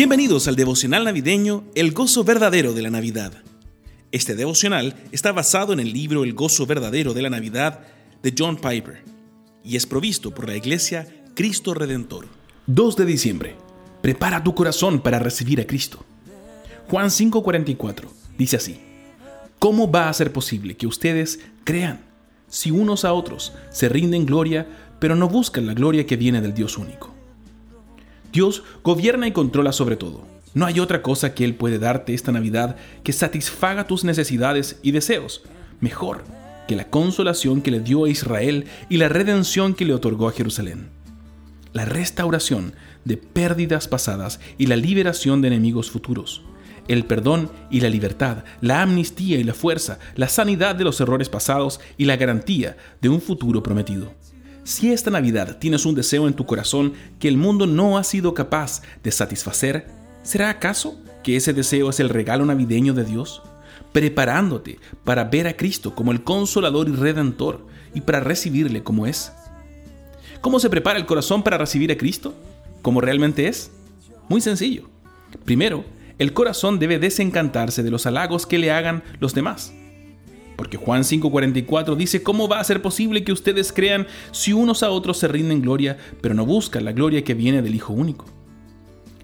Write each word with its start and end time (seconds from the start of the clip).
Bienvenidos 0.00 0.48
al 0.48 0.56
devocional 0.56 1.04
navideño 1.04 1.62
El 1.74 1.92
gozo 1.92 2.24
verdadero 2.24 2.72
de 2.72 2.80
la 2.80 2.88
Navidad. 2.88 3.34
Este 4.12 4.34
devocional 4.34 4.94
está 5.12 5.30
basado 5.30 5.74
en 5.74 5.78
el 5.78 5.92
libro 5.92 6.24
El 6.24 6.32
gozo 6.32 6.64
verdadero 6.64 7.12
de 7.12 7.20
la 7.20 7.28
Navidad 7.28 7.80
de 8.22 8.34
John 8.34 8.56
Piper 8.56 9.02
y 9.62 9.76
es 9.76 9.84
provisto 9.84 10.30
por 10.30 10.48
la 10.48 10.56
iglesia 10.56 11.06
Cristo 11.34 11.74
Redentor. 11.74 12.28
2 12.66 12.96
de 12.96 13.04
diciembre. 13.04 13.56
Prepara 14.00 14.42
tu 14.42 14.54
corazón 14.54 15.02
para 15.02 15.18
recibir 15.18 15.60
a 15.60 15.66
Cristo. 15.66 16.02
Juan 16.88 17.10
5:44 17.10 18.08
dice 18.38 18.56
así, 18.56 18.80
¿cómo 19.58 19.92
va 19.92 20.08
a 20.08 20.14
ser 20.14 20.32
posible 20.32 20.78
que 20.78 20.86
ustedes 20.86 21.40
crean 21.62 22.00
si 22.48 22.70
unos 22.70 23.04
a 23.04 23.12
otros 23.12 23.52
se 23.70 23.90
rinden 23.90 24.24
gloria, 24.24 24.66
pero 24.98 25.14
no 25.14 25.28
buscan 25.28 25.66
la 25.66 25.74
gloria 25.74 26.06
que 26.06 26.16
viene 26.16 26.40
del 26.40 26.54
Dios 26.54 26.78
único? 26.78 27.19
Dios 28.32 28.62
gobierna 28.82 29.26
y 29.26 29.32
controla 29.32 29.72
sobre 29.72 29.96
todo. 29.96 30.26
No 30.54 30.66
hay 30.66 30.80
otra 30.80 31.02
cosa 31.02 31.34
que 31.34 31.44
Él 31.44 31.54
puede 31.54 31.78
darte 31.78 32.14
esta 32.14 32.32
Navidad 32.32 32.76
que 33.04 33.12
satisfaga 33.12 33.86
tus 33.86 34.04
necesidades 34.04 34.78
y 34.82 34.90
deseos, 34.90 35.42
mejor 35.80 36.24
que 36.70 36.76
la 36.76 36.88
consolación 36.88 37.62
que 37.62 37.72
le 37.72 37.80
dio 37.80 38.04
a 38.04 38.08
Israel 38.08 38.66
y 38.88 38.98
la 38.98 39.08
redención 39.08 39.74
que 39.74 39.84
le 39.84 39.92
otorgó 39.92 40.28
a 40.28 40.32
Jerusalén. 40.32 40.90
La 41.72 41.84
restauración 41.84 42.74
de 43.04 43.16
pérdidas 43.16 43.88
pasadas 43.88 44.38
y 44.56 44.66
la 44.66 44.76
liberación 44.76 45.42
de 45.42 45.48
enemigos 45.48 45.90
futuros. 45.90 46.42
El 46.86 47.06
perdón 47.06 47.50
y 47.70 47.80
la 47.80 47.88
libertad, 47.88 48.44
la 48.60 48.82
amnistía 48.82 49.38
y 49.38 49.42
la 49.42 49.54
fuerza, 49.54 49.98
la 50.14 50.28
sanidad 50.28 50.76
de 50.76 50.84
los 50.84 51.00
errores 51.00 51.28
pasados 51.28 51.80
y 51.96 52.04
la 52.04 52.16
garantía 52.16 52.76
de 53.00 53.08
un 53.08 53.20
futuro 53.20 53.64
prometido. 53.64 54.14
Si 54.64 54.92
esta 54.92 55.10
Navidad 55.10 55.58
tienes 55.58 55.86
un 55.86 55.94
deseo 55.94 56.28
en 56.28 56.34
tu 56.34 56.44
corazón 56.46 56.92
que 57.18 57.28
el 57.28 57.36
mundo 57.36 57.66
no 57.66 57.96
ha 57.96 58.04
sido 58.04 58.34
capaz 58.34 58.82
de 59.02 59.10
satisfacer, 59.10 59.86
¿será 60.22 60.50
acaso 60.50 60.98
que 61.22 61.36
ese 61.36 61.52
deseo 61.52 61.90
es 61.90 62.00
el 62.00 62.08
regalo 62.08 62.44
navideño 62.44 62.92
de 62.92 63.04
Dios? 63.04 63.42
Preparándote 63.92 64.78
para 65.04 65.24
ver 65.24 65.46
a 65.46 65.56
Cristo 65.56 65.94
como 65.94 66.12
el 66.12 66.22
consolador 66.22 66.88
y 66.88 66.92
redentor 66.92 67.66
y 67.94 68.02
para 68.02 68.20
recibirle 68.20 68.82
como 68.82 69.06
es. 69.06 69.32
¿Cómo 70.40 70.60
se 70.60 70.70
prepara 70.70 70.98
el 70.98 71.06
corazón 71.06 71.42
para 71.42 71.58
recibir 71.58 71.90
a 71.90 71.96
Cristo? 71.96 72.34
¿Como 72.82 73.00
realmente 73.00 73.48
es? 73.48 73.72
Muy 74.28 74.40
sencillo. 74.40 74.88
Primero, 75.44 75.84
el 76.18 76.32
corazón 76.32 76.78
debe 76.78 76.98
desencantarse 76.98 77.82
de 77.82 77.90
los 77.90 78.06
halagos 78.06 78.46
que 78.46 78.58
le 78.58 78.70
hagan 78.70 79.02
los 79.20 79.34
demás. 79.34 79.72
Porque 80.60 80.76
Juan 80.76 81.04
5:44 81.04 81.96
dice, 81.96 82.22
¿cómo 82.22 82.46
va 82.46 82.60
a 82.60 82.64
ser 82.64 82.82
posible 82.82 83.24
que 83.24 83.32
ustedes 83.32 83.72
crean 83.72 84.06
si 84.30 84.52
unos 84.52 84.82
a 84.82 84.90
otros 84.90 85.16
se 85.16 85.26
rinden 85.26 85.62
gloria, 85.62 85.96
pero 86.20 86.34
no 86.34 86.44
buscan 86.44 86.84
la 86.84 86.92
gloria 86.92 87.24
que 87.24 87.32
viene 87.32 87.62
del 87.62 87.74
Hijo 87.74 87.94
único? 87.94 88.26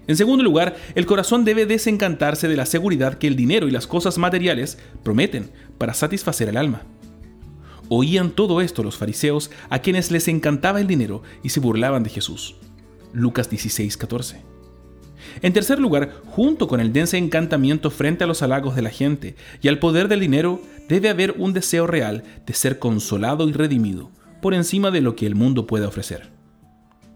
En 0.07 0.17
segundo 0.17 0.43
lugar, 0.43 0.75
el 0.95 1.05
corazón 1.05 1.45
debe 1.45 1.67
desencantarse 1.67 2.47
de 2.47 2.57
la 2.57 2.65
seguridad 2.65 3.19
que 3.19 3.27
el 3.27 3.35
dinero 3.35 3.67
y 3.67 3.71
las 3.71 3.85
cosas 3.85 4.17
materiales 4.17 4.79
prometen 5.03 5.51
para 5.77 5.93
satisfacer 5.93 6.49
el 6.49 6.57
alma. 6.57 6.81
Oían 7.87 8.31
todo 8.31 8.59
esto 8.59 8.81
los 8.81 8.97
fariseos 8.97 9.51
a 9.69 9.77
quienes 9.77 10.09
les 10.09 10.27
encantaba 10.27 10.81
el 10.81 10.87
dinero 10.87 11.21
y 11.43 11.49
se 11.49 11.59
burlaban 11.59 12.01
de 12.01 12.09
Jesús. 12.09 12.55
Lucas 13.13 13.47
16:14. 13.51 14.37
En 15.41 15.53
tercer 15.53 15.77
lugar, 15.77 16.21
junto 16.25 16.67
con 16.67 16.79
el 16.79 16.93
dense 16.93 17.17
encantamiento 17.17 17.91
frente 17.91 18.23
a 18.23 18.27
los 18.27 18.41
halagos 18.41 18.75
de 18.75 18.81
la 18.81 18.89
gente 18.89 19.35
y 19.61 19.67
al 19.67 19.77
poder 19.77 20.07
del 20.07 20.19
dinero, 20.19 20.61
debe 20.87 21.09
haber 21.09 21.35
un 21.37 21.53
deseo 21.53 21.87
real 21.87 22.23
de 22.45 22.53
ser 22.53 22.79
consolado 22.79 23.47
y 23.47 23.53
redimido 23.53 24.09
por 24.41 24.53
encima 24.53 24.91
de 24.91 25.01
lo 25.01 25.15
que 25.15 25.25
el 25.25 25.35
mundo 25.35 25.67
puede 25.67 25.85
ofrecer. 25.85 26.29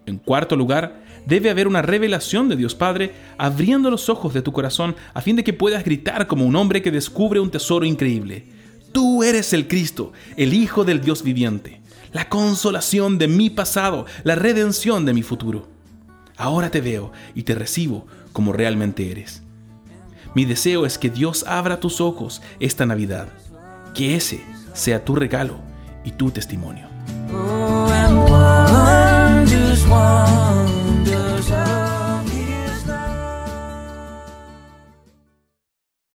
En 0.06 0.18
cuarto 0.18 0.56
lugar, 0.56 1.04
debe 1.26 1.50
haber 1.50 1.68
una 1.68 1.82
revelación 1.82 2.50
de 2.50 2.56
Dios 2.56 2.76
Padre 2.76 3.14
abriendo 3.38 3.92
los 3.92 4.10
ojos 4.10 4.34
de 4.34 4.42
tu 4.42 4.52
corazón 4.52 4.96
a 5.14 5.22
fin 5.22 5.36
de 5.36 5.44
que 5.44 5.54
puedas 5.54 5.84
gritar 5.84 6.28
como 6.28 6.46
un 6.46 6.56
hombre 6.56 6.82
que 6.82 6.92
descubre 6.92 7.40
un 7.40 7.52
tesoro 7.52 7.86
increíble. 7.86 8.48
Tú 8.92 9.24
eres 9.24 9.54
el 9.54 9.68
Cristo, 9.68 10.12
el 10.36 10.54
Hijo 10.54 10.84
del 10.84 11.02
Dios 11.02 11.24
viviente, 11.24 11.82
la 12.12 12.28
consolación 12.28 13.18
de 13.18 13.28
mi 13.28 13.50
pasado, 13.50 14.06
la 14.24 14.36
redención 14.36 15.06
de 15.06 15.14
mi 15.14 15.22
futuro. 15.22 15.70
Ahora 16.36 16.72
te 16.72 16.82
veo 16.82 17.12
y 17.36 17.44
te 17.44 17.56
recibo 17.56 18.08
como 18.34 18.52
realmente 18.52 19.12
eres. 19.12 19.44
Mi 20.34 20.46
deseo 20.46 20.86
es 20.86 20.98
que 20.98 21.10
Dios 21.10 21.46
abra 21.48 21.80
tus 21.80 22.02
ojos 22.02 22.42
esta 22.60 22.86
Navidad, 22.86 23.28
que 23.94 24.16
ese 24.16 24.44
sea 24.74 25.04
tu 25.04 25.16
regalo 25.16 25.60
y 26.04 26.12
tu 26.12 26.32
testimonio. 26.32 26.88